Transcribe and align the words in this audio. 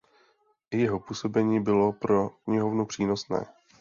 I 0.71 0.77
jeho 0.79 0.99
působení 0.99 1.59
bylo 1.63 1.93
pro 1.93 2.29
knihovnu 2.29 2.85
přínosné. 2.85 3.45